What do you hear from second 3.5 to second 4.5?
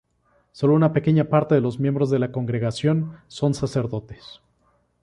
sacerdotes.